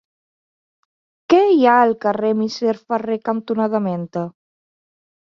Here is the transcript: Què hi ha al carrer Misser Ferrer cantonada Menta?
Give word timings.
Què 1.33 1.41
hi 1.49 1.59
ha 1.71 1.75
al 1.81 1.93
carrer 2.05 2.31
Misser 2.39 2.73
Ferrer 2.79 3.17
cantonada 3.29 3.83
Menta? 3.89 4.25